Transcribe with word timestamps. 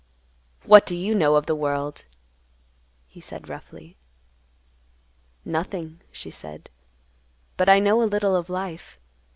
"What 0.63 0.87
do 0.87 0.95
you 0.95 1.13
know 1.13 1.35
of 1.35 1.45
the 1.45 1.53
world?" 1.55 2.05
he 3.05 3.21
said 3.21 3.47
roughly. 3.47 3.97
"Nothing," 5.45 6.01
she 6.11 6.31
said. 6.31 6.71
"But 7.55 7.69
I 7.69 7.77
know 7.77 8.01
a 8.01 8.05
little 8.09 8.35
of 8.35 8.49
life. 8.49 8.97